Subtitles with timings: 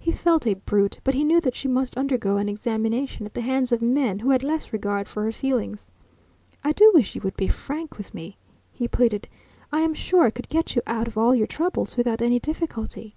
[0.00, 3.42] He felt a brute, but he knew that she must undergo an examination at the
[3.42, 5.92] hands of men who had less regard for her feelings.
[6.64, 8.38] "I do wish you would be frank with me,"
[8.72, 9.28] he pleaded.
[9.70, 13.14] "I am sure I could get you out of all your troubles without any difficulty."